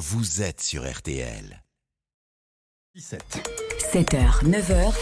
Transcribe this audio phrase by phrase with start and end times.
[0.00, 1.62] vous êtes sur RTL.
[2.94, 3.22] 17.
[3.92, 4.94] 7h, 9h,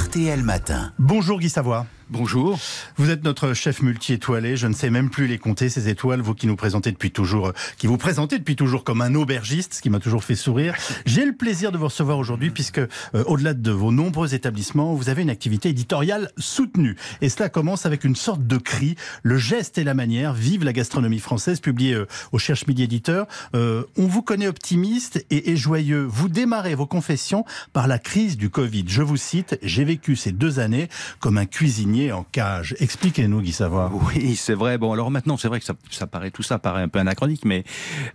[0.00, 0.92] RTL Matin.
[1.00, 1.86] Bonjour Guy Savoie.
[2.12, 2.60] Bonjour.
[2.98, 4.58] Vous êtes notre chef multi-étoilé.
[4.58, 7.46] Je ne sais même plus les compter, ces étoiles, vous qui nous présentez depuis toujours,
[7.46, 10.74] euh, qui vous présentez depuis toujours comme un aubergiste, ce qui m'a toujours fait sourire.
[11.06, 12.88] J'ai le plaisir de vous recevoir aujourd'hui puisque, euh,
[13.24, 16.96] au-delà de vos nombreux établissements, vous avez une activité éditoriale soutenue.
[17.22, 20.74] Et cela commence avec une sorte de cri, le geste et la manière, vive la
[20.74, 23.26] gastronomie française, publié euh, au Cherche Midi Éditeur.
[23.54, 26.04] Euh, on vous connaît optimiste et, et joyeux.
[26.04, 28.84] Vous démarrez vos confessions par la crise du Covid.
[28.86, 32.74] Je vous cite, j'ai vécu ces deux années comme un cuisinier en cage.
[32.80, 33.92] Expliquez-nous, Guy Savoie.
[33.92, 34.78] Oui, c'est vrai.
[34.78, 37.64] Bon, alors maintenant, c'est vrai que ça, paraît tout ça paraît un peu anachronique, mais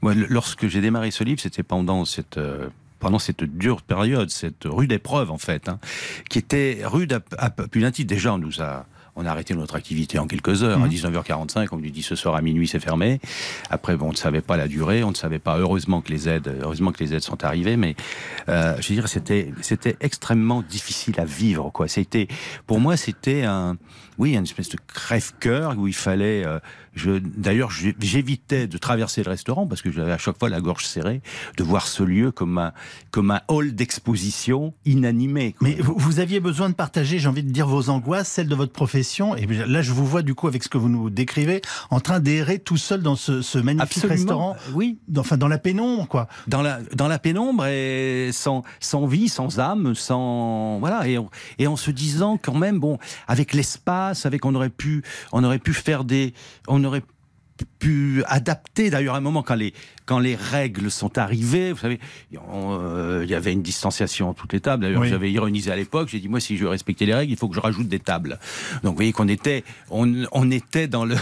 [0.01, 2.67] moi, lorsque j'ai démarré ce livre, c'était pendant cette euh,
[2.99, 5.79] pendant cette dure période, cette rude épreuve en fait, hein,
[6.29, 8.09] qui était rude à, à d'un titre.
[8.09, 8.85] Déjà, on nous a
[9.17, 12.35] on a arrêté notre activité en quelques heures, à 19h45, on nous dit ce soir
[12.35, 13.19] à minuit c'est fermé.
[13.69, 15.57] Après, bon, on ne savait pas la durée, on ne savait pas.
[15.57, 17.95] Heureusement que les aides, heureusement que les aides sont arrivées, mais
[18.47, 21.87] euh, je veux dire, c'était c'était extrêmement difficile à vivre, quoi.
[21.87, 22.27] C'était,
[22.67, 23.77] pour moi, c'était un,
[24.19, 26.45] oui, une espèce de crève-cœur où il fallait.
[26.45, 26.59] euh,
[27.05, 31.21] d'ailleurs, j'évitais de traverser le restaurant parce que j'avais à chaque fois la gorge serrée
[31.57, 32.73] de voir ce lieu comme un
[33.11, 35.53] comme un hall d'exposition inanimé.
[35.53, 35.67] quoi.
[35.67, 38.55] Mais vous, vous aviez besoin de partager, j'ai envie de dire, vos angoisses, celles de
[38.55, 39.35] votre profession.
[39.35, 42.19] Et là, je vous vois, du coup, avec ce que vous nous décrivez, en train
[42.19, 44.13] d'errer tout seul dans ce, ce magnifique Absolument.
[44.13, 44.55] restaurant.
[44.73, 46.27] Oui, Enfin, dans la pénombre, quoi.
[46.47, 51.29] dans la dans la pénombre et sans sans vie, sans âme, sans voilà et en,
[51.59, 55.59] et en se disant quand même bon avec l'espace, avec on aurait pu on aurait
[55.59, 56.33] pu faire des
[56.67, 57.03] on aurait
[57.79, 59.73] pu adapter d'ailleurs à un moment quand les
[60.05, 61.99] quand les règles sont arrivées, vous savez,
[62.33, 64.83] euh, il y avait une distanciation à toutes les tables.
[64.83, 65.09] D'ailleurs, Oui.
[65.09, 66.07] j'avais ironisé à l'époque.
[66.07, 67.99] J'ai dit moi, si je veux respecter les règles, il faut que je rajoute des
[67.99, 68.39] tables.
[68.83, 71.15] Donc, vous voyez qu'on était, on, on était dans le,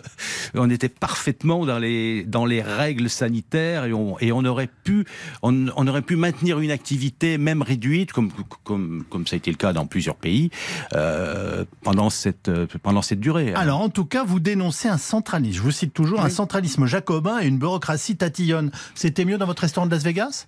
[0.54, 5.04] on était parfaitement dans les dans les règles sanitaires et on et on aurait pu,
[5.42, 8.30] on, on aurait pu maintenir une activité même réduite, comme
[8.64, 10.50] comme comme ça a été le cas dans plusieurs pays
[10.94, 12.50] euh, pendant cette
[12.82, 13.52] pendant cette durée.
[13.54, 15.58] Alors, en tout cas, vous dénoncez un centralisme.
[15.58, 18.70] Je vous cite toujours un centralisme jacobin et une bureaucratie tatillonne.
[18.94, 20.46] C'était mieux dans votre restaurant de Las Vegas?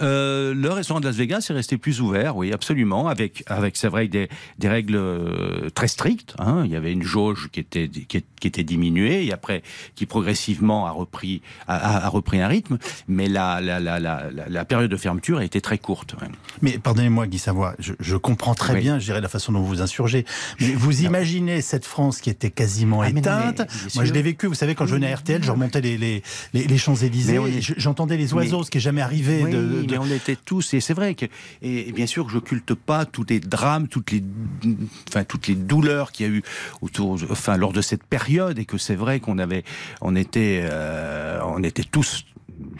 [0.00, 3.88] Euh, le restaurant de Las Vegas est resté plus ouvert, oui, absolument, avec, avec c'est
[3.88, 6.34] vrai, des, des règles euh, très strictes.
[6.38, 6.62] Hein.
[6.64, 9.62] Il y avait une jauge qui était, qui, était diminuée et après
[9.94, 14.96] qui progressivement a repris, a, repris un rythme, mais la, la, la, la, période de
[14.96, 16.14] fermeture a été très courte.
[16.20, 16.28] ouais.
[16.62, 18.80] Mais pardonnez-moi, Guy Savoie, je, je comprends très Oui.
[18.80, 20.24] bien, je dirais, la façon dont vous vous insurgez.
[20.60, 23.58] Mais vous imaginez cette France qui était quasiment Ah, éteinte.
[23.60, 25.98] mais Moi, je l'ai vécu, vous savez, quand je venais à RTL, je remontais les,
[25.98, 26.22] les,
[26.54, 27.38] les, les Champs-Élysées,
[27.76, 29.42] j'entendais les oiseaux, Mais- ce qui est jamais arrivé.
[29.44, 31.26] Oui, de, de- mais on était tous, et c'est vrai que,
[31.62, 34.22] et, et bien sûr que je culte pas tous les drames, toutes les,
[35.08, 36.42] enfin toutes les douleurs qu'il y a eu
[36.80, 39.64] autour, enfin lors de cette période, et que c'est vrai qu'on avait,
[40.00, 42.24] on était, euh, on était tous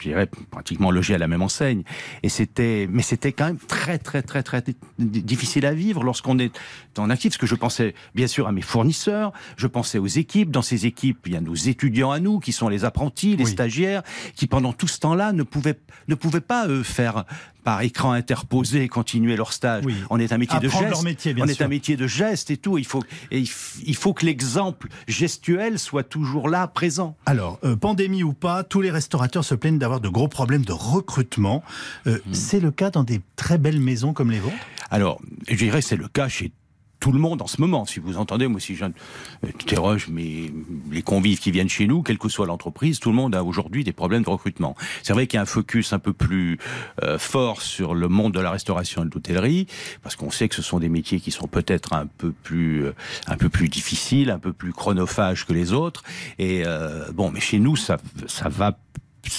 [0.03, 1.83] je dirais pratiquement logés à la même enseigne
[2.23, 4.63] et c'était mais c'était quand même très très très très
[4.99, 6.53] di- difficile à vivre lorsqu'on est
[6.99, 10.51] en actif parce que je pensais bien sûr à mes fournisseurs je pensais aux équipes
[10.51, 13.45] dans ces équipes il y a nos étudiants à nous qui sont les apprentis les
[13.45, 13.51] Oui.
[13.53, 14.03] stagiaires
[14.35, 17.25] qui pendant tout ce temps-là ne pouvaient ne pouvaient pas eux faire
[17.65, 19.95] par écran interposé continuer leur stage Oui.
[20.11, 21.51] on est un métier de geste métier, on sûr.
[21.51, 23.45] est un métier de geste et tout il faut et
[23.87, 28.81] il faut que l'exemple gestuel soit toujours là présent Alors, euh, pandémie ou pas, tous
[28.81, 31.62] les restaurateurs se plaignent d'avoir de gros problèmes de recrutement.
[32.06, 32.34] Euh, Hmm.
[32.34, 34.56] C'est le cas dans des très belles maisons comme les vôtres?
[34.91, 36.53] Alors, je dirais que c'est le cas chez
[37.00, 37.84] tout le monde en ce moment.
[37.84, 40.53] Si vous entendez, moi, si j'interroge mes,
[40.92, 43.82] les convives qui viennent chez nous, quelle que soit l'entreprise, tout le monde a aujourd'hui
[43.82, 44.76] des problèmes de recrutement.
[45.03, 46.59] C'est vrai qu'il y a un focus un peu plus
[47.03, 49.66] euh, fort sur le monde de la restauration et de l'hôtellerie,
[50.04, 52.94] parce qu'on sait que ce sont des métiers qui sont peut-être un peu plus, euh,
[53.26, 56.04] un peu plus difficiles, un peu plus chronophages que les autres.
[56.38, 57.97] Et euh, bon, mais chez nous, ça,
[58.28, 58.78] ça va,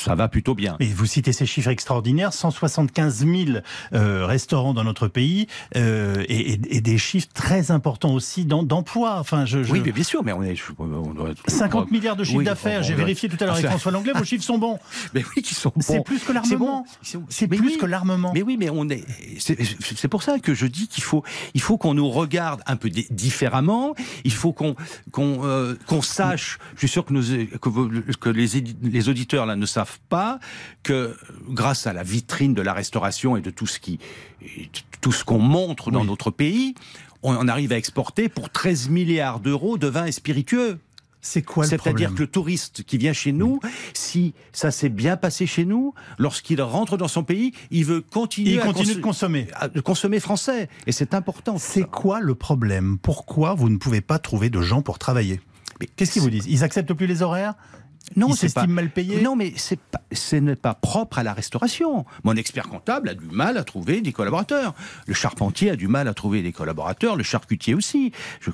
[0.03, 0.75] ça va plutôt bien.
[0.79, 3.35] Et vous citez ces chiffres extraordinaires, 175 000
[3.93, 9.17] euh, restaurants dans notre pays euh, et, des chiffres très importants aussi dans- d'emploi.
[9.19, 10.55] Enfin, je, je- Oui, mais bien sûr, mais on est.
[10.55, 12.83] je- on doit- 50 milliards de chiffres Oui, d'affaires.
[12.83, 14.79] J'ai vérifié tout à l'heure avec François Langlais, vos chiffres sont bons.
[15.13, 15.81] Mais oui, qui sont bons.
[15.81, 16.85] C'est plus que l'armement.
[17.13, 17.77] Ils C'est plus oui.
[17.79, 18.31] que l'armement.
[18.33, 19.03] Mais oui, mais on est.
[19.39, 21.23] C'est pour ça que je dis qu'il faut,
[21.53, 23.95] il faut qu'on nous regarde un peu di- différemment.
[24.23, 24.75] Il faut qu'on
[25.11, 26.57] qu'on euh, sache.
[26.75, 28.49] Je suis sûr que, les,
[28.81, 30.39] les auditeurs là ne savent pas
[30.83, 31.15] que
[31.49, 33.99] grâce à la vitrine de la restauration et de tout ce qui,
[35.01, 36.07] tout ce qu'on montre dans Oui.
[36.07, 36.75] notre pays,
[37.21, 40.79] on en arrive à exporter pour 13 milliards d'euros de vins et spiritueux.
[41.25, 43.61] C'est quoi le C'est-à-dire problème que le touriste qui vient chez nous,
[43.93, 48.51] si ça s'est bien passé chez nous, lorsqu'il rentre dans son pays, il veut continuer,
[48.55, 49.47] Il à continue conso- de consommer.
[49.53, 50.67] à- consommer français.
[50.85, 51.57] Et c'est important.
[51.57, 52.97] C'est quoi le problème?
[53.01, 55.39] Pourquoi vous ne pouvez pas trouver de gens pour travailler?
[55.95, 57.55] Qu'est-ce qu'ils vous disent Ils acceptent plus les horaires
[58.15, 59.21] Non, c'est pas mal payé.
[59.21, 62.05] Non, mais c'est pas, ce n'est pas propre à la restauration.
[62.23, 64.73] Mon expert comptable a du mal à trouver des collaborateurs.
[65.07, 67.15] Le charpentier a du mal à trouver des collaborateurs.
[67.15, 68.11] Le charcutier aussi.
[68.41, 68.51] Je,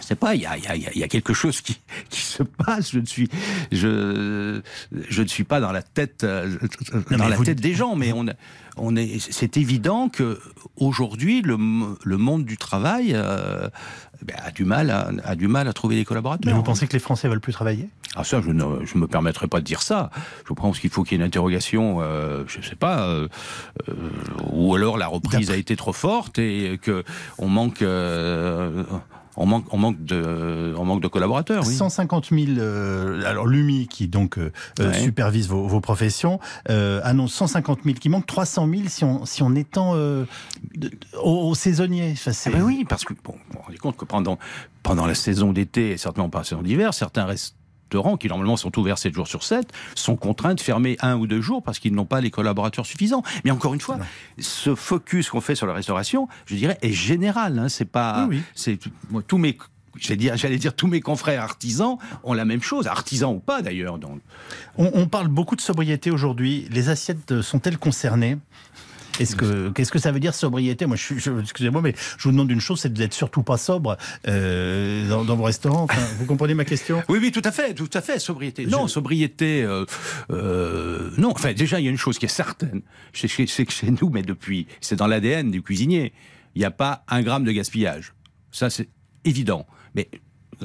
[0.00, 1.78] je sais pas, il y a, y a, quelque chose qui,
[2.10, 2.92] qui, se passe.
[2.92, 3.28] Je ne suis,
[3.72, 4.60] je,
[5.08, 6.56] je ne suis pas dans la tête, euh,
[7.10, 8.26] dans la tête des gens, mais on,
[8.76, 10.40] on est, c'est évident que
[10.76, 11.56] aujourd'hui le,
[12.02, 13.68] le, monde du travail euh,
[14.22, 16.52] ben, a du mal à, a du mal à trouver des collaborateurs.
[16.52, 17.88] Mais vous pensez que les Français veulent plus travailler?
[18.16, 20.10] Ah ça, je ne je me permettrai pas de dire ça.
[20.48, 23.28] Je pense qu'il faut qu'il y ait une interrogation, euh, je ne sais pas, euh,
[24.52, 27.04] ou alors la reprise a été trop forte et que
[27.38, 27.82] on manque
[29.36, 31.66] on manque, on manque de, on manque de collaborateurs.
[31.66, 31.74] Oui.
[31.74, 32.42] 150 000.
[32.58, 38.08] Euh, alors l'UMI qui donc euh, euh, supervise vos, vos professions annonce 150 000 qui
[38.08, 39.94] manque 300 000 si on si on étend
[41.22, 42.14] aux, saisonniers.
[42.26, 44.38] ah ben oui, parce que bon, on rend compte que pendant
[44.82, 47.56] pendant la saison d'été et certainement pas la saison d'hiver, certains restent
[48.18, 51.40] qui normalement sont ouverts 7 jours sur 7, sont contraints de fermer un ou deux
[51.40, 53.22] jours parce qu'ils n'ont pas les collaborateurs suffisants.
[53.44, 53.98] Mais encore une fois,
[54.38, 57.58] ce focus qu'on fait sur la restauration, je dirais, est général.
[57.58, 57.68] Hein.
[57.68, 58.78] C'est pas, c'est
[59.26, 59.56] tous mes
[59.96, 63.62] j'allais dire, j'allais dire tous mes confrères artisans ont la même chose, artisans ou pas
[63.62, 63.98] d'ailleurs.
[64.76, 66.66] On, on, parle beaucoup de sobriété aujourd'hui.
[66.70, 68.38] Les assiettes sont-elles concernées?
[69.20, 70.86] Est-ce que qu'est-ce que ça veut dire sobriété?
[70.86, 73.96] Moi, je, excusez-moi, mais je vous demande une chose, c'est d'être surtout pas sobre
[74.26, 75.86] euh, dans, vos restaurants.
[76.18, 77.02] vous comprenez ma question?
[77.08, 78.18] Oui, oui, tout à fait, tout à fait.
[78.18, 78.66] Sobriété.
[78.66, 79.62] Non, sobriété.
[79.62, 79.84] Euh,
[80.30, 82.82] euh, non, enfin, déjà, il y a une chose qui est certaine,
[83.12, 86.12] c'est que chez nous, mais depuis, c'est dans l'ADN du cuisinier.
[86.54, 88.14] Il n'y a pas un gramme de gaspillage.
[88.52, 88.88] Ça, c'est
[89.24, 89.66] évident.
[89.94, 90.08] Mais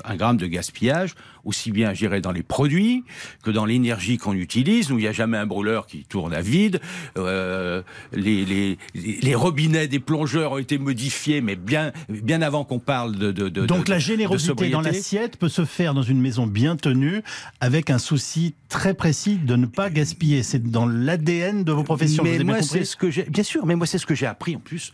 [0.06, 1.16] un gramme de gaspillage,
[1.46, 3.04] aussi bien, j'irais, dans les produits
[3.44, 6.42] que dans l'énergie qu'on utilise, où il n'y a jamais un brûleur qui tourne à
[6.42, 6.80] vide.
[7.18, 7.82] Euh,
[8.14, 13.16] les, les, les, robinets des plongeurs ont été modifiés, mais bien, bien avant qu'on parle
[13.16, 16.76] de, de, de Donc la générosité dans l'assiette peut se faire dans une maison bien
[16.76, 17.22] tenue,
[17.60, 20.44] avec un souci très précis de ne pas gaspiller.
[20.44, 22.24] C'est dans l'ADN de vos professions.
[22.24, 24.56] Mais moi, c'est ce que j'ai, bien sûr, mais moi, c'est ce que j'ai appris
[24.56, 24.94] en plus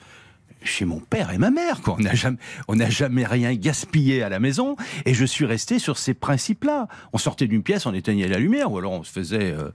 [0.67, 1.81] chez mon père et ma mère.
[1.81, 1.95] Quoi.
[1.99, 4.75] On n'a jamais, on n'a jamais rien gaspillé à la maison,
[5.05, 6.87] et je suis resté sur ces principes-là.
[7.13, 9.69] On sortait d'une pièce, on éteignait la lumière, ou alors on se faisait, euh,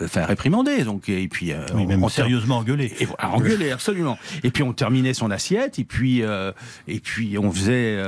[0.00, 0.84] euh enfin, réprimander.
[0.84, 2.92] Donc, et puis, euh, oui, même sérieusement engueuler.
[3.00, 4.18] Et, engueuler, absolument.
[4.42, 6.52] Et puis on terminait son assiette, et puis, euh,
[6.88, 7.98] et puis on faisait,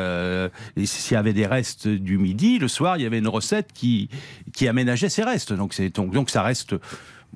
[0.85, 4.09] s'il y avait des restes du midi, le soir, il y avait une recette qui,
[4.53, 5.53] qui aménageait ces restes.
[5.53, 6.75] Donc, c'est, donc, donc ça reste,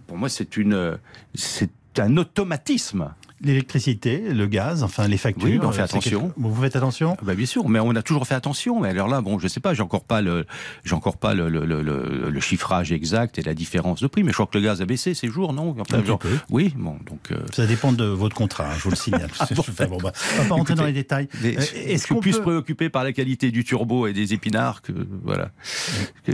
[0.06, 0.98] pour moi, c'est une,
[1.34, 5.48] c'est un automatisme l'électricité, le gaz, enfin les factures.
[5.48, 6.32] Oui, on fait attention.
[6.36, 7.16] Vous faites attention?
[7.22, 8.80] Bah, Bien sûr, mais on a toujours fait attention.
[8.80, 10.46] Mais alors là, bon, je sais pas, j'ai encore pas le,
[10.84, 14.22] j'ai encore pas le, le, le, chiffrage exact et la différence de prix.
[14.22, 15.74] Mais je crois que le gaz a baissé ces jours, non?
[15.78, 17.32] Enfin, genre, Oui, bon, donc.
[17.32, 19.28] Euh, Ça dépend de votre contrat, hein, je vous le signale.
[19.38, 21.28] ah, bon, bon, bah, on va pas rentrer dans les détails.
[21.44, 24.92] Euh, est-ce qu'on plus préoccupé par la qualité du turbo et des épinards que
[25.24, 25.50] voilà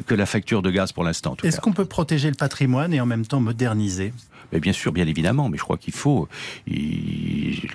[0.06, 1.36] que, la facture de gaz pour l'instant.
[1.42, 4.12] Est-ce qu'on peut protéger le patrimoine et en même temps moderniser?
[4.52, 6.28] Mais bien sûr, bien évidemment, mais je crois qu'il faut.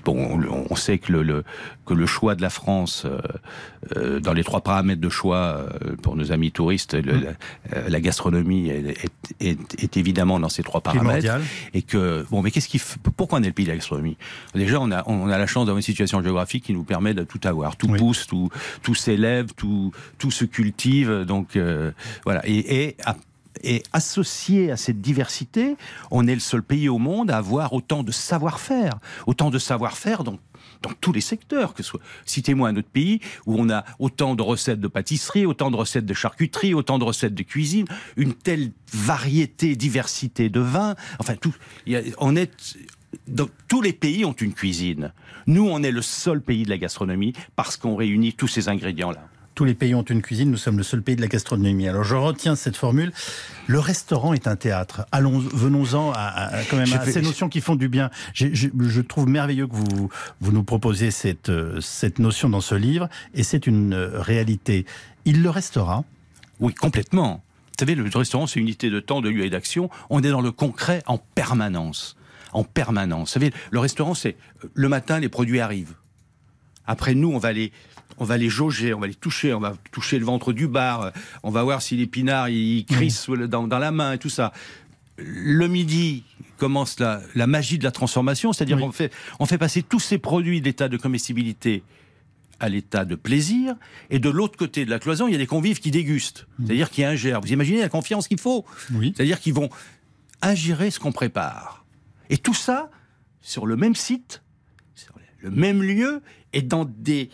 [0.05, 0.39] bon,
[0.69, 1.43] on sait que le,
[1.85, 3.19] que le choix de la France, euh,
[3.95, 7.35] euh, dans les trois paramètres de choix euh, pour nos amis touristes, mmh.
[7.87, 9.09] la, gastronomie est,
[9.39, 11.39] est, évidemment dans ces trois paramètres.
[11.73, 12.81] Et que, bon, mais qu'est-ce qui,
[13.15, 14.17] pourquoi on est le pays de la gastronomie?
[14.53, 17.23] Déjà, on a, on a la chance d'avoir une situation géographique qui nous permet de
[17.23, 17.75] tout avoir.
[17.75, 18.49] Tout pousse, tout,
[18.83, 21.23] tout s'élève, tout, tout se cultive.
[21.25, 21.57] Donc,
[22.25, 22.41] voilà.
[22.45, 22.97] Et, et
[23.63, 25.75] et associé à cette diversité,
[26.11, 30.23] on est le seul pays au monde à avoir autant de savoir-faire, autant de savoir-faire
[30.23, 30.37] dans,
[31.01, 34.79] tous les secteurs, que soit, citez-moi un autre pays où on a autant de recettes
[34.79, 37.85] de pâtisserie, autant de recettes de charcuterie, autant de recettes de cuisine,
[38.15, 41.55] une telle variété, diversité de vins, enfin tout,
[42.19, 42.51] on est,
[43.67, 45.13] tous les pays ont une cuisine.
[45.47, 49.27] Nous, on est le seul pays de la gastronomie parce qu'on réunit tous ces ingrédients-là
[49.57, 51.87] tous les pays ont une cuisine, nous sommes le seul pays de la gastronomie.
[51.87, 53.11] Alors je retiens cette formule.
[53.65, 55.07] Le restaurant est un théâtre.
[55.11, 58.11] Allons, venons-en à, quand même à ces notions qui font du bien.
[58.35, 60.11] Je, trouve merveilleux que vous
[60.41, 64.85] vous nous proposez cette cette notion dans ce livre, et c'est une réalité.
[65.25, 66.03] Il le restera.
[66.59, 67.43] Oui, complètement.
[67.71, 69.89] Vous savez, le restaurant, c'est une unité de temps, de lieu et d'action.
[70.11, 72.15] On est dans le concret en permanence.
[72.53, 73.29] En permanence.
[73.29, 74.35] Vous savez, le restaurant, c'est
[74.75, 75.95] le matin, les produits arrivent.
[76.85, 77.71] Après, nous, on va les,
[78.17, 81.11] on va les jauger, on va les toucher, on va toucher le ventre du bar,
[81.43, 84.53] on va voir si l'épinard il crisse dans, la main et tout ça.
[85.17, 86.23] Le midi
[86.57, 90.61] commence la, magie de la transformation, c'est-à-dire qu'on fait, on fait passer tous ces produits
[90.61, 91.83] d'état de comestibilité
[92.59, 93.75] à l'état de plaisir,
[94.09, 96.65] et de l'autre côté de la cloison, il y a des convives qui dégustent, mmh.
[96.65, 97.39] c'est-à-dire qui ingèrent.
[97.39, 99.69] Vous imaginez la confiance qu'il faut C'est-à-dire qu'ils vont
[100.41, 101.85] ingérer ce qu'on prépare.
[102.31, 102.89] Et tout ça
[103.41, 104.41] sur le même site,
[104.95, 106.21] sur le même lieu,
[106.53, 107.29] et dans des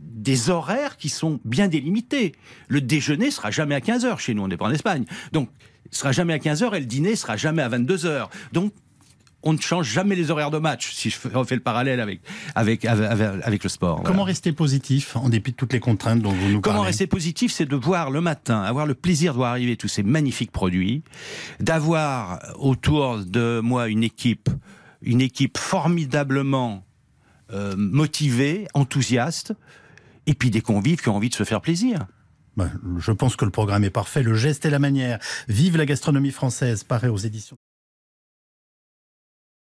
[0.00, 2.32] des horaires qui sont bien délimités.
[2.68, 5.04] Le déjeuner sera jamais à 15h chez nous, on n'est pas en Espagne.
[5.32, 5.48] Donc,
[5.90, 8.28] il sera jamais à 15h et le dîner sera jamais à 22h.
[8.52, 8.72] Donc,
[9.42, 12.20] on ne change jamais les horaires de match, si je fais le parallèle avec,
[12.54, 14.02] avec, avec, le sport.
[14.04, 17.06] Comment rester positif en dépit de toutes les contraintes dont vous nous parlez Comment rester
[17.06, 20.52] positif, c'est de voir le matin, avoir le plaisir de voir arriver tous ces magnifiques
[20.52, 21.02] produits,
[21.60, 24.48] d'avoir autour de moi une équipe,
[25.02, 26.84] une équipe formidablement
[27.52, 29.54] euh, motivée, enthousiaste,
[30.26, 32.06] et puis des convives qui ont envie de se faire plaisir.
[32.56, 34.22] Ben, je pense que le programme est parfait.
[34.22, 35.18] Le geste et la manière.
[35.48, 37.56] Vive la gastronomie française, paraît aux éditions.